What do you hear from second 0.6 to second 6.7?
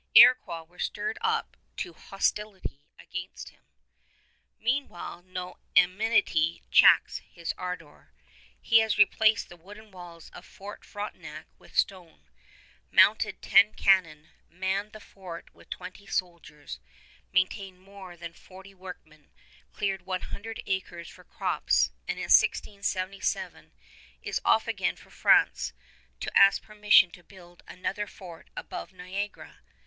were stirred up to hostility against him. Meanwhile no enmity